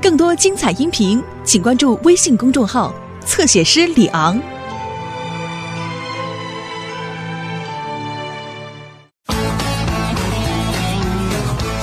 [0.00, 2.92] 更多精彩音频，请关注微信公众号
[3.24, 4.36] “侧写师李昂”。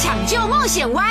[0.00, 1.06] 抢救冒险湾，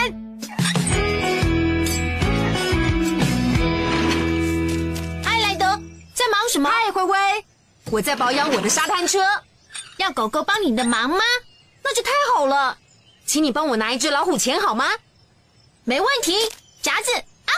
[5.23, 5.65] 嗨，莱德，
[6.13, 6.69] 在忙什么？
[6.69, 7.15] 嗨，灰灰，
[7.89, 9.19] 我在保养我的沙滩车。
[9.97, 11.19] 要狗狗帮你的忙吗？
[11.83, 12.77] 那就太好了，
[13.25, 14.85] 请你帮我拿一只老虎钳好吗？
[15.89, 16.33] 没问题，
[16.81, 17.13] 夹子
[17.45, 17.51] 啊！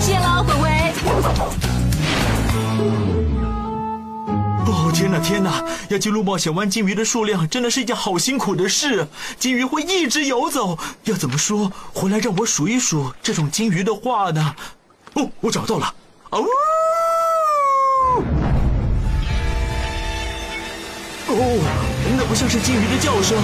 [0.00, 0.70] 谢喽，灰灰。
[4.64, 5.64] 哦天哪天哪！
[5.88, 9.04] 要记录冒险湾金鱼的数量，真的是一件好辛苦的事。
[9.40, 11.72] 金鱼会一直游走，要怎么说？
[11.92, 14.54] 回来让我数一数这种金鱼的话呢？
[15.14, 15.92] 哦，我找到了！
[16.30, 16.44] 哦，
[21.30, 21.60] 哦，
[22.16, 23.36] 那不像是金鱼的叫声。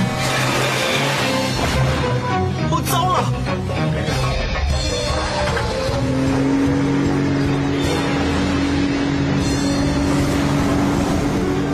[2.71, 3.25] 哦，糟了！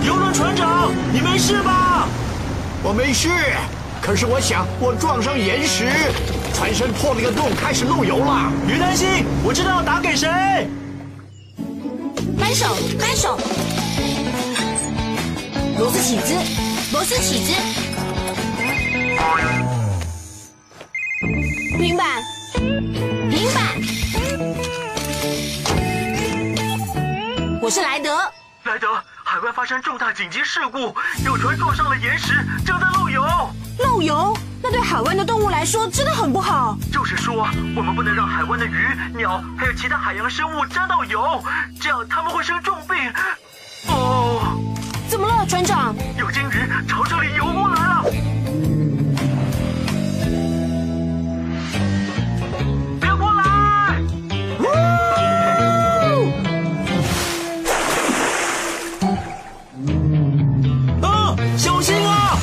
[0.05, 2.09] 游轮船长，你没事吧？
[2.83, 3.29] 我没事，
[4.03, 5.89] 可是我想我撞上岩石，
[6.53, 8.51] 船身破了个洞，开始漏油了。
[8.67, 10.29] 别担心，我知道要打给谁。
[12.37, 12.67] 扳手，
[12.99, 13.39] 扳手，
[16.01, 16.35] 起子，
[16.95, 17.53] 螺丝起子，
[21.77, 22.23] 平板，
[23.31, 23.63] 平板。
[27.61, 28.17] 我是莱德，
[28.65, 28.89] 莱德，
[29.23, 32.33] 海湾发生重大紧急事故，有船撞上了岩石，
[32.65, 33.23] 正在漏油。
[33.81, 36.79] 漏油，那对海湾的动物来说真的很不好。
[36.91, 41.45] 就是说，我们不能让海湾的鱼、鸟还有其他海洋生物沾到油，
[41.79, 42.97] 这样它们会生重病。
[45.11, 45.93] 哦，怎么了，船长？
[46.17, 48.05] 有鲸鱼朝这里游过来了。
[53.01, 53.43] 别过来！
[61.03, 62.39] 啊，小心啊！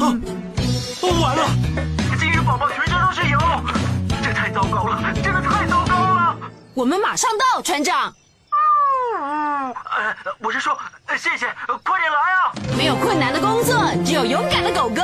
[0.00, 0.04] 啊，
[1.22, 1.48] 完了！
[2.18, 3.38] 金鱼宝宝全身都是油，
[4.22, 6.36] 这太糟糕了，真的太糟糕了。
[6.74, 8.14] 我们马上到，船长。
[9.18, 10.80] 呃，我是说，呃
[11.16, 12.52] 谢谢，呃快点来啊！
[12.76, 13.74] 没有困难的工作，
[14.06, 15.02] 只有勇敢的狗狗。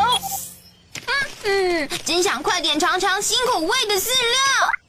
[1.45, 4.39] 嗯，真想快点尝尝新口味的饲料。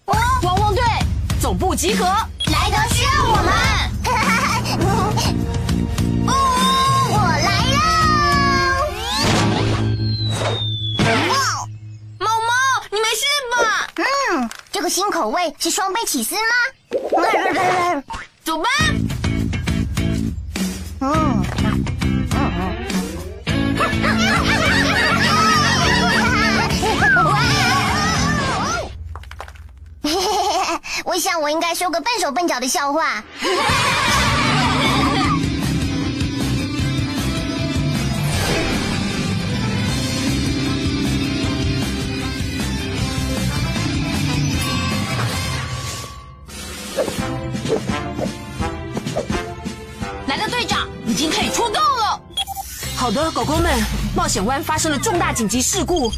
[0.06, 0.84] 哦，汪汪队，
[1.42, 2.06] 总部集合。
[2.06, 3.52] 莱德需要我们。
[6.28, 6.32] 哦，
[7.12, 7.50] 我来
[11.04, 11.10] 喽！
[12.20, 12.52] 毛毛，
[12.92, 13.22] 你没事
[13.56, 13.88] 吧？
[13.96, 18.04] 嗯，这个新口味是双倍起司吗？
[18.46, 18.70] 走吧。
[31.06, 33.24] 我想我应该说个笨手笨脚的笑话。
[53.08, 53.82] 好的，狗狗们，
[54.14, 56.12] 冒险湾发生了重大紧急事故，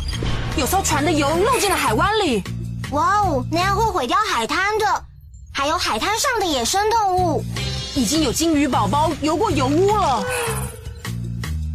[0.57, 2.44] 有艘船的油漏进了海湾里。
[2.89, 5.05] 哇哦，那样会毁掉海滩的，
[5.53, 7.45] 还有海滩上的野生动物。
[7.94, 10.25] 已经有金鱼宝宝游过油污了。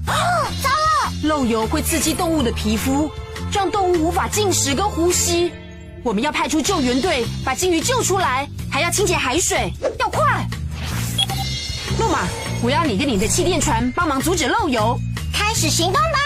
[0.08, 0.16] 啊，
[0.60, 1.12] 糟了！
[1.22, 3.08] 漏油会刺激动物的皮肤，
[3.52, 5.52] 让动物无法进食跟呼吸。
[6.02, 10.44] 我们要派出救援队把金鱼救出来，还要清洁海水，要快！
[12.00, 12.26] 诺马，
[12.64, 14.98] 我要你跟你的气垫船帮忙阻止漏油。
[15.30, 16.18] 开始行动吧！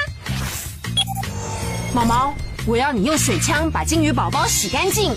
[1.92, 2.32] 毛毛，
[2.64, 5.12] 我要你用水枪把金鱼宝宝洗干净。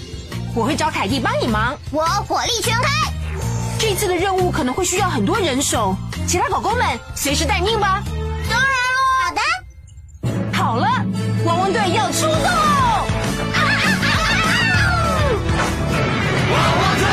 [0.56, 1.78] 我会找凯蒂帮你忙。
[1.92, 2.90] 我火力全开。
[3.78, 5.96] 这次的任务可能会需要很多人手，
[6.28, 8.02] 其他狗狗们随时待命吧。
[8.50, 9.00] 当然喽。
[9.22, 9.42] 好的。
[10.58, 10.88] 好了，
[11.46, 13.06] 汪汪队要出动喽！
[16.52, 17.06] 汪汪队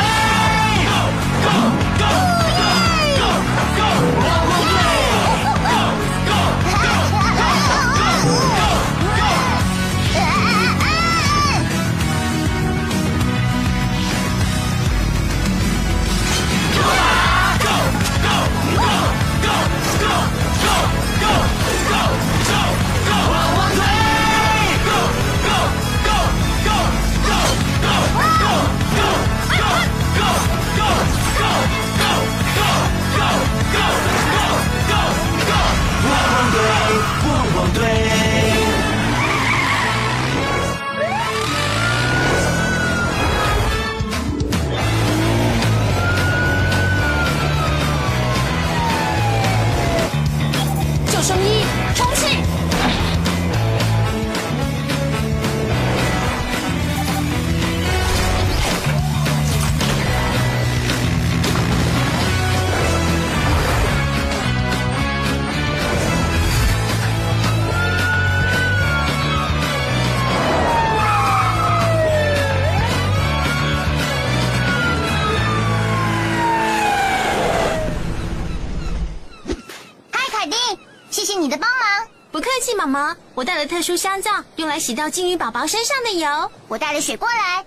[83.35, 86.51] 我带了特殊香皂，用来洗掉金鱼宝宝身上的油。
[86.69, 87.65] 我带了水过来。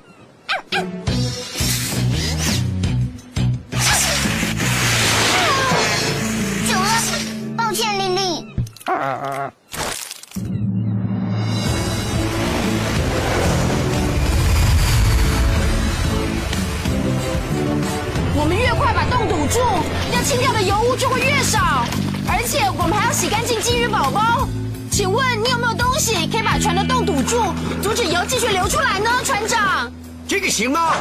[27.22, 27.54] 堵住，
[27.84, 29.92] 阻止油继续流出来呢，船长？
[30.28, 30.96] 这个行吗？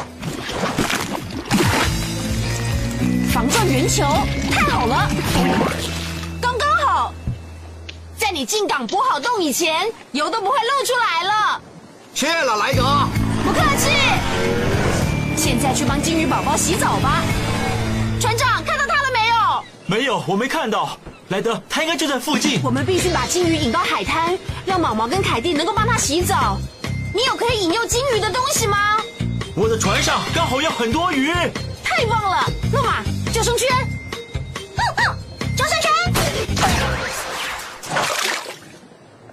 [3.33, 4.03] 防撞圆球，
[4.51, 5.09] 太好了，
[6.39, 7.13] 刚刚好，
[8.17, 11.61] 在你进港补好洞以前，油都不会漏出来了。
[12.13, 12.83] 谢了，莱德。
[13.43, 13.89] 不客气。
[15.35, 17.23] 现在去帮金鱼宝宝洗澡吧。
[18.19, 19.63] 船长，看到他了没有？
[19.87, 20.97] 没有，我没看到。
[21.31, 22.59] 莱德，他应该就在附近。
[22.61, 26.57] 我们必须把金鱼引到海滩，让毛毛跟凯蒂能够帮他洗澡。
[27.13, 28.97] 你有可以引诱金鱼的东西吗？
[29.55, 31.31] 我的船上刚好有很多鱼。
[31.85, 33.01] 太棒了，诺玛，
[33.31, 33.69] 救生圈。
[35.55, 35.89] 救生圈。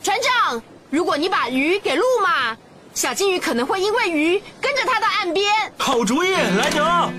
[0.00, 2.56] 船长，如果你把鱼给路马，
[2.94, 5.52] 小金鱼可能会因为鱼跟着它到岸边。
[5.76, 7.10] 好主意，莱德。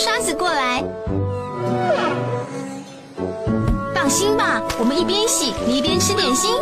[0.00, 0.82] 刷子过来。
[3.94, 6.56] 放心吧，我们一边洗，你一边吃点心。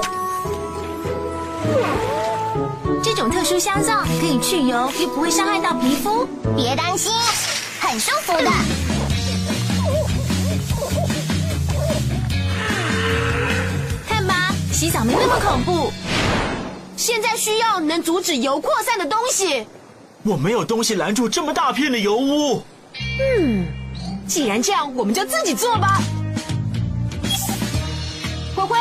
[3.01, 6.27] 这种特殊香皂可以去油，又不会伤害到皮肤。
[6.57, 7.13] 别担心，
[7.79, 8.51] 很舒服的。
[14.09, 15.93] 看吧，洗澡没那么恐怖。
[16.97, 19.65] 现在需要能阻止油扩散的东西。
[20.25, 22.65] 我没有东西拦住这么大片的油污。
[24.27, 26.01] 既然这样，我们就自己做吧。
[28.55, 28.79] 灰灰，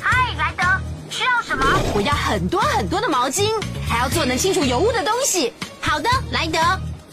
[0.00, 0.64] 嗨，莱德，
[1.10, 1.64] 需要什么？
[1.94, 3.50] 我要很多很多的毛巾，
[3.88, 5.52] 还要做能清除油污的东西。
[5.80, 6.58] 好的，莱德。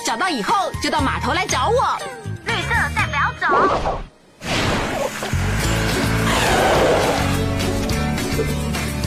[0.05, 1.97] 找到以后就到码头来找我。
[2.45, 3.47] 绿色代表走。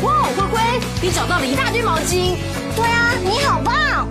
[0.02, 2.36] 哇，灰灰，你找到了一大堆毛巾。
[2.74, 4.08] 对啊，你好棒！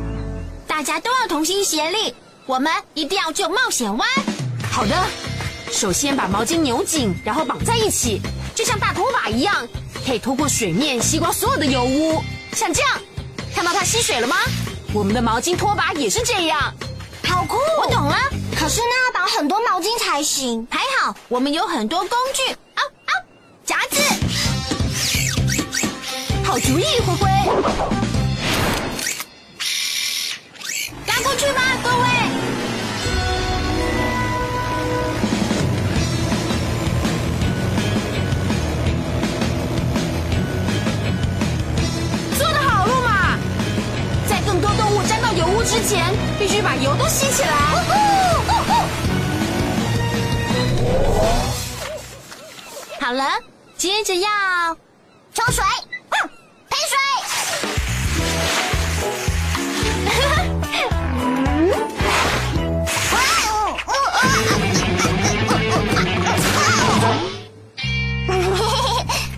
[0.67, 2.13] 大家都要同心协力，
[2.47, 4.07] 我们一定要救冒险湾。
[4.71, 4.95] 好的，
[5.71, 8.21] 首先把毛巾扭紧，然后绑在一起，
[8.53, 9.67] 就像大拖把一样，
[10.05, 12.23] 可以拖过水面，吸光所有的油污。
[12.53, 12.91] 像这样，
[13.55, 14.35] 看到它吸水了吗？
[14.93, 16.71] 我们的毛巾拖把也是这样。
[17.27, 17.57] 好酷！
[17.81, 18.15] 我懂了，
[18.55, 20.67] 可是那要绑很多毛巾才行。
[20.69, 22.53] 还好我们有很多工具。
[22.75, 23.11] 啊啊，
[23.65, 24.01] 夹子。
[26.43, 28.04] 好主意，灰灰。
[45.85, 46.03] 前，
[46.39, 47.49] 必须把油都吸起来。
[52.99, 53.23] 好了，
[53.77, 54.29] 接着要
[55.33, 55.63] 冲水，
[56.09, 56.29] 嗯，
[56.69, 56.97] 喷水。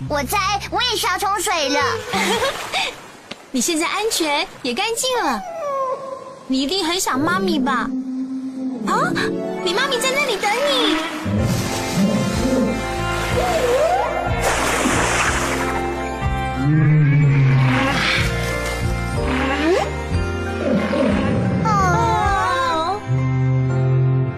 [0.08, 0.38] 我猜
[0.70, 1.80] 我也是要冲水了。
[3.50, 5.40] 你现在安全也干净了，
[6.50, 7.90] 你一定很想妈咪吧？
[8.86, 9.12] 啊？
[9.62, 10.96] 你妈咪在那里等你。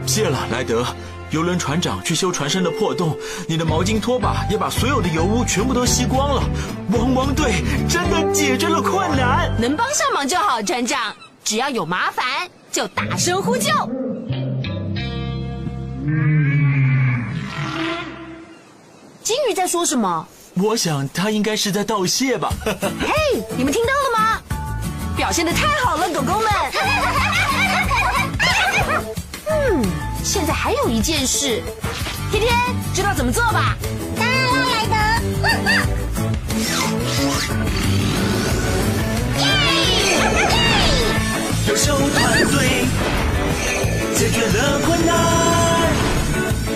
[0.05, 0.85] 谢了，莱德，
[1.31, 6.43] 游轮船长去修船身的破洞，你的毛巾拖把也把所有的油污全部都吸光了，
[6.93, 11.15] 汪汪队真的解决了困难，能帮上忙就好，船长。
[11.45, 12.25] 只要有麻烦，
[12.71, 13.71] 就大声呼救。
[19.23, 20.27] 金鱼在说什么？
[20.55, 22.53] 我想他应该是在道谢吧。
[22.65, 24.41] 嘿，你们听到了吗？
[25.17, 26.51] 表现的太好了，狗狗们。
[29.51, 29.85] 嗯，
[30.25, 31.63] 现在还有一件事，
[32.31, 32.53] 天天
[32.95, 33.77] 知道怎么做吧？
[34.17, 34.87] 当然了，莱
[44.31, 45.13] 解决了困难，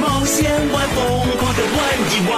[0.00, 0.96] 冒险玩疯
[1.38, 1.78] 狂的玩
[2.11, 2.32] 一玩。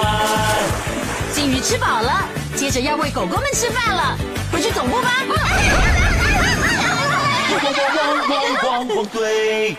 [1.32, 4.18] 金鱼吃饱了，接着要喂狗狗们吃饭了，
[4.52, 5.10] 回去总部吧。
[7.50, 9.74] 汪汪汪汪汪汪汪队。